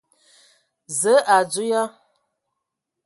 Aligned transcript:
Zǝə, 0.99 1.15
o 1.33 1.33
adzo 1.37 1.63
ya? 1.71 1.83